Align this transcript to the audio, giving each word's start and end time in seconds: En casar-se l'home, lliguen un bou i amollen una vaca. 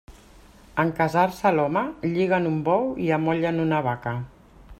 En 0.83 0.93
casar-se 0.99 1.51
l'home, 1.57 1.85
lliguen 2.15 2.51
un 2.53 2.59
bou 2.71 2.91
i 3.09 3.13
amollen 3.19 3.63
una 3.69 3.85
vaca. 3.91 4.17